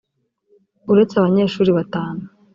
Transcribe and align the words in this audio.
uretse 0.91 1.13
abanyeshuri 1.17 1.69
batanu 1.77 2.23